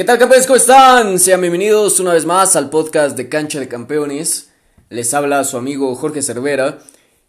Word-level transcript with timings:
¿Qué 0.00 0.04
tal 0.04 0.18
campeones? 0.18 0.46
¿Cómo 0.46 0.56
están? 0.56 1.18
Sean 1.18 1.42
bienvenidos 1.42 2.00
una 2.00 2.14
vez 2.14 2.24
más 2.24 2.56
al 2.56 2.70
podcast 2.70 3.18
de 3.18 3.28
Cancha 3.28 3.60
de 3.60 3.68
Campeones. 3.68 4.48
Les 4.88 5.12
habla 5.12 5.44
su 5.44 5.58
amigo 5.58 5.94
Jorge 5.94 6.22
Cervera. 6.22 6.78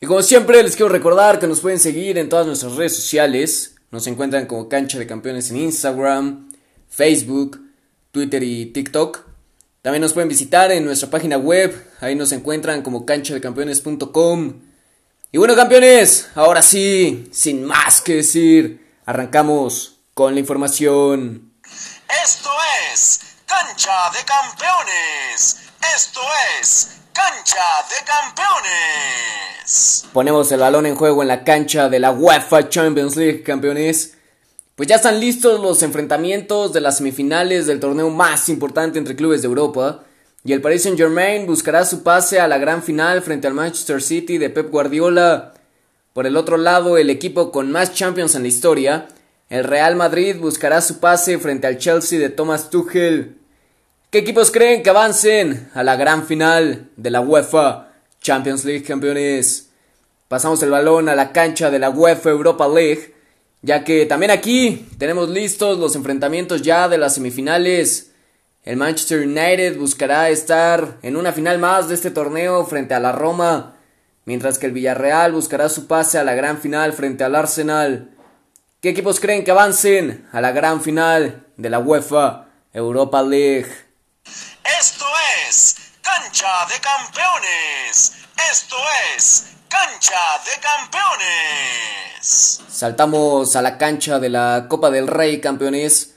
Y 0.00 0.06
como 0.06 0.22
siempre 0.22 0.62
les 0.62 0.76
quiero 0.76 0.88
recordar 0.88 1.40
que 1.40 1.48
nos 1.48 1.58
pueden 1.58 1.80
seguir 1.80 2.16
en 2.16 2.28
todas 2.28 2.46
nuestras 2.46 2.76
redes 2.76 2.94
sociales. 2.94 3.74
Nos 3.90 4.06
encuentran 4.06 4.46
como 4.46 4.68
Cancha 4.68 5.00
de 5.00 5.08
Campeones 5.08 5.50
en 5.50 5.56
Instagram, 5.56 6.48
Facebook, 6.88 7.60
Twitter 8.12 8.40
y 8.44 8.66
TikTok. 8.66 9.24
También 9.82 10.02
nos 10.02 10.12
pueden 10.12 10.28
visitar 10.28 10.70
en 10.70 10.84
nuestra 10.84 11.10
página 11.10 11.38
web. 11.38 11.74
Ahí 12.00 12.14
nos 12.14 12.30
encuentran 12.30 12.82
como 12.82 13.04
canchadecampeones.com. 13.04 14.60
Y 15.32 15.38
bueno 15.38 15.56
campeones, 15.56 16.28
ahora 16.36 16.62
sí, 16.62 17.30
sin 17.32 17.64
más 17.64 18.00
que 18.00 18.14
decir, 18.14 18.86
arrancamos 19.06 19.96
con 20.14 20.34
la 20.34 20.38
información. 20.38 21.50
Esto 22.24 22.49
es 22.92 23.20
Cancha 23.46 24.10
de 24.12 24.24
Campeones. 24.24 25.58
Esto 25.96 26.20
es 26.60 26.98
Cancha 27.12 27.64
de 27.88 28.04
Campeones. 28.04 30.06
Ponemos 30.12 30.50
el 30.50 30.60
balón 30.60 30.86
en 30.86 30.96
juego 30.96 31.22
en 31.22 31.28
la 31.28 31.44
cancha 31.44 31.88
de 31.88 31.98
la 31.98 32.10
UEFA 32.10 32.68
Champions 32.68 33.16
League, 33.16 33.42
campeones. 33.42 34.16
Pues 34.74 34.88
ya 34.88 34.96
están 34.96 35.20
listos 35.20 35.60
los 35.60 35.82
enfrentamientos 35.82 36.72
de 36.72 36.80
las 36.80 36.96
semifinales 36.96 37.66
del 37.66 37.80
torneo 37.80 38.10
más 38.10 38.48
importante 38.48 38.98
entre 38.98 39.16
clubes 39.16 39.42
de 39.42 39.48
Europa. 39.48 40.04
Y 40.42 40.52
el 40.52 40.62
Paris 40.62 40.84
Saint 40.84 40.98
Germain 40.98 41.46
buscará 41.46 41.84
su 41.84 42.02
pase 42.02 42.40
a 42.40 42.48
la 42.48 42.58
gran 42.58 42.82
final 42.82 43.22
frente 43.22 43.46
al 43.46 43.54
Manchester 43.54 44.02
City 44.02 44.38
de 44.38 44.50
Pep 44.50 44.70
Guardiola. 44.70 45.54
Por 46.12 46.26
el 46.26 46.36
otro 46.36 46.56
lado, 46.56 46.98
el 46.98 47.10
equipo 47.10 47.52
con 47.52 47.70
más 47.70 47.92
Champions 47.92 48.34
en 48.34 48.42
la 48.42 48.48
historia, 48.48 49.08
el 49.50 49.64
Real 49.64 49.96
Madrid 49.96 50.36
buscará 50.38 50.80
su 50.80 51.00
pase 51.00 51.36
frente 51.38 51.66
al 51.66 51.76
Chelsea 51.76 52.20
de 52.20 52.30
Thomas 52.30 52.70
Tuchel. 52.70 53.36
¿Qué 54.10 54.18
equipos 54.18 54.52
creen 54.52 54.84
que 54.84 54.90
avancen 54.90 55.68
a 55.74 55.82
la 55.82 55.96
gran 55.96 56.24
final 56.24 56.88
de 56.96 57.10
la 57.10 57.20
UEFA 57.20 57.88
Champions 58.20 58.64
League 58.64 58.84
campeones? 58.84 59.70
Pasamos 60.28 60.62
el 60.62 60.70
balón 60.70 61.08
a 61.08 61.16
la 61.16 61.32
cancha 61.32 61.68
de 61.68 61.80
la 61.80 61.90
UEFA 61.90 62.30
Europa 62.30 62.68
League, 62.68 63.12
ya 63.62 63.82
que 63.82 64.06
también 64.06 64.30
aquí 64.30 64.88
tenemos 64.98 65.28
listos 65.28 65.80
los 65.80 65.96
enfrentamientos 65.96 66.62
ya 66.62 66.88
de 66.88 66.98
las 66.98 67.14
semifinales. 67.14 68.12
El 68.62 68.76
Manchester 68.76 69.26
United 69.26 69.78
buscará 69.78 70.30
estar 70.30 70.98
en 71.02 71.16
una 71.16 71.32
final 71.32 71.58
más 71.58 71.88
de 71.88 71.96
este 71.96 72.12
torneo 72.12 72.64
frente 72.66 72.94
a 72.94 73.00
la 73.00 73.10
Roma, 73.10 73.78
mientras 74.26 74.58
que 74.58 74.66
el 74.66 74.72
Villarreal 74.72 75.32
buscará 75.32 75.68
su 75.68 75.88
pase 75.88 76.18
a 76.18 76.24
la 76.24 76.34
gran 76.34 76.58
final 76.58 76.92
frente 76.92 77.24
al 77.24 77.34
Arsenal. 77.34 78.10
¿Qué 78.80 78.88
equipos 78.88 79.20
creen 79.20 79.44
que 79.44 79.50
avancen 79.50 80.26
a 80.32 80.40
la 80.40 80.52
gran 80.52 80.80
final 80.80 81.46
de 81.58 81.68
la 81.68 81.80
UEFA 81.80 82.46
Europa 82.72 83.22
League? 83.22 83.70
Esto 84.80 85.04
es 85.46 85.76
Cancha 86.00 86.48
de 86.66 86.80
Campeones. 86.80 88.12
Esto 88.50 88.76
es 89.14 89.48
Cancha 89.68 90.16
de 90.46 90.52
Campeones. 90.62 92.62
Saltamos 92.70 93.54
a 93.54 93.60
la 93.60 93.76
cancha 93.76 94.18
de 94.18 94.30
la 94.30 94.64
Copa 94.66 94.90
del 94.90 95.08
Rey, 95.08 95.42
campeones. 95.42 96.14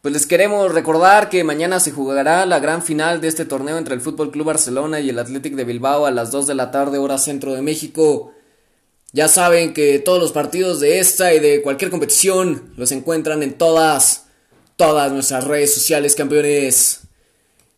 Pues 0.00 0.14
les 0.14 0.26
queremos 0.26 0.72
recordar 0.72 1.28
que 1.28 1.44
mañana 1.44 1.78
se 1.78 1.90
jugará 1.90 2.46
la 2.46 2.58
gran 2.58 2.82
final 2.82 3.20
de 3.20 3.28
este 3.28 3.44
torneo 3.44 3.76
entre 3.76 3.94
el 3.94 4.00
Fútbol 4.00 4.30
Club 4.30 4.46
Barcelona 4.46 5.00
y 5.00 5.10
el 5.10 5.18
Athletic 5.18 5.56
de 5.56 5.64
Bilbao 5.64 6.06
a 6.06 6.10
las 6.10 6.30
2 6.30 6.46
de 6.46 6.54
la 6.54 6.70
tarde, 6.70 6.96
hora 6.96 7.18
centro 7.18 7.52
de 7.52 7.60
México. 7.60 8.32
Ya 9.12 9.28
saben 9.28 9.72
que 9.72 9.98
todos 9.98 10.20
los 10.20 10.32
partidos 10.32 10.80
de 10.80 10.98
esta 10.98 11.32
y 11.32 11.40
de 11.40 11.62
cualquier 11.62 11.90
competición 11.90 12.72
los 12.76 12.92
encuentran 12.92 13.42
en 13.42 13.56
todas, 13.56 14.26
todas 14.76 15.10
nuestras 15.12 15.44
redes 15.44 15.72
sociales, 15.72 16.14
campeones. 16.14 17.00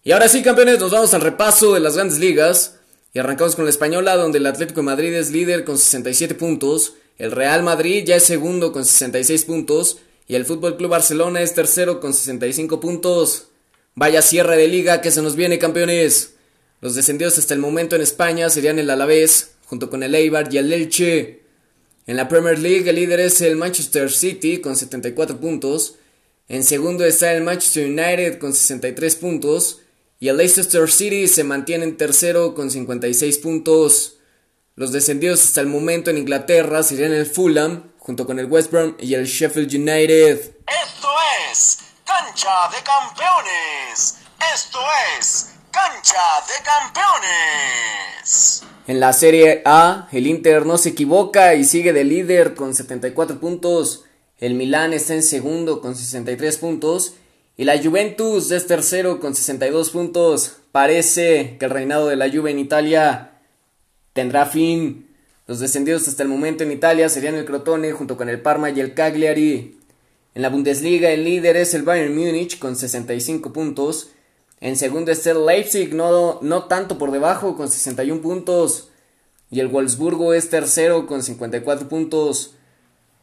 Y 0.02 0.12
ahora 0.12 0.28
sí, 0.28 0.42
campeones, 0.42 0.80
nos 0.80 0.90
vamos 0.90 1.14
al 1.14 1.20
repaso 1.20 1.74
de 1.74 1.80
las 1.80 1.94
grandes 1.94 2.18
ligas. 2.18 2.74
Y 3.12 3.18
arrancamos 3.18 3.56
con 3.56 3.64
la 3.64 3.70
española, 3.70 4.16
donde 4.16 4.38
el 4.38 4.46
Atlético 4.46 4.80
de 4.80 4.86
Madrid 4.86 5.12
es 5.14 5.30
líder 5.30 5.64
con 5.64 5.78
67 5.78 6.34
puntos, 6.36 6.94
el 7.18 7.32
Real 7.32 7.62
Madrid 7.62 8.04
ya 8.06 8.16
es 8.16 8.22
segundo 8.22 8.72
con 8.72 8.84
66 8.84 9.44
puntos, 9.44 9.98
y 10.28 10.36
el 10.36 10.46
Fútbol 10.46 10.76
Club 10.76 10.90
Barcelona 10.90 11.42
es 11.42 11.54
tercero 11.54 12.00
con 12.00 12.14
65 12.14 12.78
puntos. 12.78 13.48
Vaya 13.96 14.22
cierre 14.22 14.56
de 14.56 14.68
liga 14.68 15.00
que 15.00 15.10
se 15.10 15.22
nos 15.22 15.34
viene, 15.34 15.58
campeones. 15.58 16.34
Los 16.80 16.94
descendidos 16.94 17.36
hasta 17.36 17.52
el 17.52 17.60
momento 17.60 17.96
en 17.96 18.02
España 18.02 18.48
serían 18.48 18.78
el 18.78 18.88
Alavés, 18.88 19.50
junto 19.70 19.88
con 19.88 20.02
el 20.02 20.16
Eibar 20.16 20.52
y 20.52 20.58
el 20.58 20.72
Elche. 20.72 21.44
En 22.08 22.16
la 22.16 22.26
Premier 22.26 22.58
League 22.58 22.90
el 22.90 22.96
líder 22.96 23.20
es 23.20 23.40
el 23.40 23.54
Manchester 23.54 24.10
City 24.10 24.60
con 24.60 24.74
74 24.74 25.38
puntos. 25.38 25.94
En 26.48 26.64
segundo 26.64 27.04
está 27.04 27.32
el 27.32 27.44
Manchester 27.44 27.86
United 27.86 28.40
con 28.40 28.52
63 28.52 29.14
puntos. 29.14 29.82
Y 30.18 30.26
el 30.26 30.38
Leicester 30.38 30.90
City 30.90 31.28
se 31.28 31.44
mantiene 31.44 31.84
en 31.84 31.96
tercero 31.96 32.52
con 32.52 32.68
56 32.68 33.38
puntos. 33.38 34.16
Los 34.74 34.90
descendidos 34.90 35.44
hasta 35.44 35.60
el 35.60 35.68
momento 35.68 36.10
en 36.10 36.18
Inglaterra 36.18 36.82
serían 36.82 37.12
el 37.12 37.26
Fulham, 37.26 37.92
junto 37.98 38.26
con 38.26 38.40
el 38.40 38.46
West 38.46 38.72
Brom 38.72 38.96
y 38.98 39.14
el 39.14 39.26
Sheffield 39.26 39.72
United. 39.72 40.56
Esto 40.66 41.08
es 41.52 41.78
Cancha 42.04 42.70
de 42.72 42.82
Campeones. 42.82 44.16
Esto 44.52 44.80
es 45.16 45.50
Cancha 45.70 46.24
de 46.48 46.64
Campeones. 46.64 48.64
En 48.90 48.98
la 48.98 49.12
Serie 49.12 49.62
A, 49.66 50.08
el 50.10 50.26
Inter 50.26 50.66
no 50.66 50.76
se 50.76 50.88
equivoca 50.88 51.54
y 51.54 51.62
sigue 51.62 51.92
de 51.92 52.02
líder 52.02 52.56
con 52.56 52.74
74 52.74 53.38
puntos. 53.38 54.04
El 54.40 54.54
Milán 54.54 54.92
está 54.92 55.14
en 55.14 55.22
segundo 55.22 55.80
con 55.80 55.94
63 55.94 56.58
puntos. 56.58 57.14
Y 57.56 57.66
la 57.66 57.80
Juventus 57.80 58.50
es 58.50 58.66
tercero 58.66 59.20
con 59.20 59.36
62 59.36 59.90
puntos. 59.90 60.56
Parece 60.72 61.56
que 61.60 61.66
el 61.66 61.70
reinado 61.70 62.08
de 62.08 62.16
la 62.16 62.28
Juve 62.28 62.50
en 62.50 62.58
Italia 62.58 63.38
tendrá 64.12 64.46
fin. 64.46 65.06
Los 65.46 65.60
descendidos 65.60 66.08
hasta 66.08 66.24
el 66.24 66.28
momento 66.28 66.64
en 66.64 66.72
Italia 66.72 67.08
serían 67.08 67.36
el 67.36 67.44
Crotone 67.44 67.92
junto 67.92 68.16
con 68.16 68.28
el 68.28 68.42
Parma 68.42 68.70
y 68.70 68.80
el 68.80 68.94
Cagliari. 68.94 69.78
En 70.34 70.42
la 70.42 70.48
Bundesliga 70.48 71.12
el 71.12 71.22
líder 71.22 71.56
es 71.58 71.74
el 71.74 71.84
Bayern 71.84 72.16
Múnich 72.16 72.58
con 72.58 72.74
65 72.74 73.52
puntos. 73.52 74.10
En 74.60 74.76
segundo 74.76 75.10
está 75.10 75.30
el 75.30 75.46
Leipzig, 75.46 75.94
no, 75.94 76.38
no 76.42 76.64
tanto 76.64 76.98
por 76.98 77.10
debajo, 77.10 77.56
con 77.56 77.70
61 77.70 78.20
puntos. 78.20 78.90
Y 79.50 79.60
el 79.60 79.68
Wolfsburgo 79.68 80.34
es 80.34 80.50
tercero 80.50 81.06
con 81.06 81.22
54 81.22 81.88
puntos. 81.88 82.54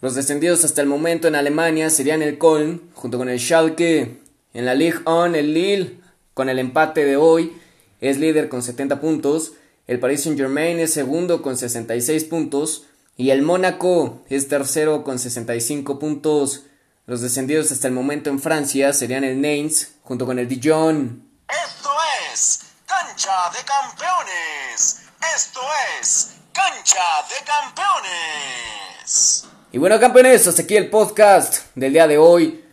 Los 0.01 0.15
descendidos 0.15 0.65
hasta 0.65 0.81
el 0.81 0.87
momento 0.87 1.27
en 1.27 1.35
Alemania 1.35 1.89
serían 1.89 2.21
el 2.21 2.39
Köln, 2.39 2.89
junto 2.93 3.17
con 3.19 3.29
el 3.29 3.39
Schalke. 3.39 4.19
En 4.53 4.65
la 4.65 4.73
Ligue 4.73 4.99
1, 5.05 5.35
el 5.35 5.53
Lille, 5.53 5.99
con 6.33 6.49
el 6.49 6.57
empate 6.57 7.05
de 7.05 7.17
hoy, 7.17 7.53
es 8.01 8.17
líder 8.17 8.49
con 8.49 8.63
70 8.63 8.99
puntos. 8.99 9.53
El 9.85 9.99
Paris 9.99 10.23
Saint 10.23 10.37
Germain 10.37 10.79
es 10.79 10.91
segundo 10.91 11.41
con 11.43 11.55
66 11.55 12.23
puntos. 12.25 12.87
Y 13.15 13.29
el 13.29 13.43
Mónaco 13.43 14.23
es 14.29 14.47
tercero 14.47 15.03
con 15.03 15.19
65 15.19 15.99
puntos. 15.99 16.65
Los 17.05 17.21
descendidos 17.21 17.71
hasta 17.71 17.87
el 17.87 17.93
momento 17.93 18.29
en 18.29 18.39
Francia 18.39 18.91
serían 18.91 19.23
el 19.23 19.39
Nantes, 19.39 19.95
junto 20.01 20.25
con 20.25 20.39
el 20.39 20.47
Dijon. 20.47 21.26
Esto 21.49 21.89
es 22.33 22.59
Cancha 22.85 23.49
de 23.57 23.63
Campeones. 23.63 24.99
Esto 25.33 25.61
es 26.01 26.31
Cancha 26.51 26.99
de 27.29 27.35
Campeones. 27.45 29.45
Y 29.71 29.77
bueno, 29.77 29.97
campeones, 29.97 30.45
hasta 30.45 30.63
aquí 30.63 30.75
el 30.75 30.89
podcast 30.89 31.67
del 31.73 31.93
día 31.93 32.05
de 32.05 32.17
hoy. 32.17 32.65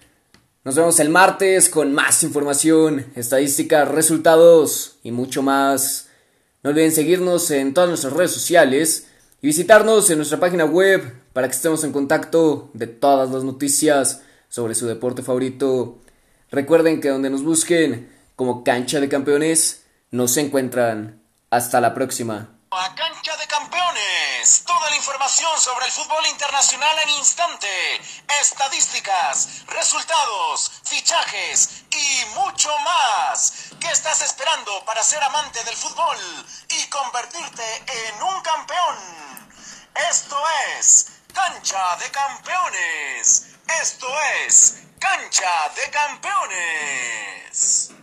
Nos 0.65 0.75
vemos 0.75 0.99
el 0.99 1.09
martes 1.09 1.69
con 1.69 1.93
más 1.93 2.25
información, 2.25 3.12
estadísticas, 3.15 3.87
resultados 3.87 4.97
y 5.05 5.12
mucho 5.12 5.43
más. 5.43 6.09
No 6.65 6.70
olviden 6.70 6.91
seguirnos 6.91 7.53
en 7.53 7.75
todas 7.75 7.88
nuestras 7.88 8.12
redes 8.12 8.32
sociales 8.32 9.06
y 9.41 9.47
visitarnos 9.47 10.11
en 10.11 10.17
nuestra 10.17 10.41
página 10.41 10.65
web 10.65 11.15
para 11.32 11.47
que 11.47 11.55
estemos 11.55 11.85
en 11.85 11.93
contacto 11.93 12.70
de 12.75 12.88
todas 12.88 13.31
las 13.31 13.44
noticias 13.44 14.23
sobre 14.49 14.75
su 14.75 14.88
deporte 14.88 15.23
favorito. 15.23 16.00
Recuerden 16.50 17.00
que 17.00 17.11
donde 17.11 17.31
nos 17.31 17.44
busquen 17.44 18.14
como 18.37 18.65
cancha 18.65 19.01
de 19.01 19.09
campeones, 19.09 19.85
nos 20.11 20.37
encuentran. 20.37 21.21
Hasta 21.51 21.81
la 21.81 21.95
próxima. 21.95 22.49
A 22.73 22.95
Cancha 22.97 23.37
de 23.37 23.47
Campeones, 23.47 24.65
toda 24.67 24.91
la 24.91 24.97
información 24.97 25.51
sobre 25.61 25.87
el 25.87 25.93
fútbol 25.93 26.27
internacional 26.33 26.97
en 27.05 27.11
instante, 27.11 27.69
estadísticas, 28.41 29.65
resultados, 29.69 30.73
fichajes 30.83 31.85
y 31.93 32.35
mucho 32.35 32.71
más. 32.81 33.71
¿Qué 33.79 33.89
estás 33.89 34.21
esperando? 34.23 34.75
para 34.85 35.03
ser 35.03 35.23
amante 35.23 35.63
del 35.65 35.77
fútbol 35.77 36.17
y 36.69 36.87
convertirte 36.89 37.63
en 37.87 38.23
un 38.23 38.41
campeón. 38.43 38.97
Esto 40.11 40.37
es 40.79 41.07
Cancha 41.33 41.97
de 41.97 42.11
Campeones. 42.11 43.47
Esto 43.81 44.07
es 44.47 44.83
Cancha 44.99 45.69
de 45.77 45.91
Campeones. 45.91 47.94